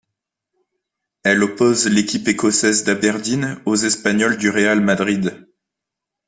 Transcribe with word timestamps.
Elle 1.21 1.43
oppose 1.43 1.85
l'équipe 1.87 2.27
écossaise 2.27 2.83
d'Aberdeen 2.83 3.61
aux 3.67 3.75
Espagnols 3.75 4.37
du 4.37 4.49
Real 4.49 4.81
Madrid. 4.81 5.47